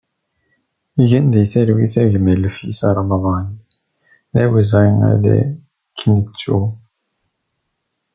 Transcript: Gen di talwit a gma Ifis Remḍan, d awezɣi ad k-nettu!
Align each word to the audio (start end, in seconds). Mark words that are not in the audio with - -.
Gen 1.09 1.25
di 1.33 1.41
talwit 1.51 1.95
a 2.01 2.03
gma 2.11 2.33
Ifis 2.49 2.81
Remḍan, 2.97 3.47
d 4.33 4.35
awezɣi 4.43 4.91
ad 5.11 5.25
k-nettu! 5.99 6.61